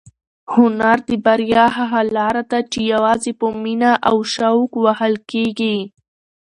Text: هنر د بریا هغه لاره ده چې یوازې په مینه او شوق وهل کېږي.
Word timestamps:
هنر 0.53 0.97
د 1.09 1.11
بریا 1.25 1.65
هغه 1.77 2.01
لاره 2.15 2.43
ده 2.51 2.59
چې 2.71 2.79
یوازې 2.93 3.31
په 3.39 3.45
مینه 3.63 3.91
او 4.09 4.17
شوق 4.33 4.71
وهل 4.85 5.13
کېږي. 5.31 5.77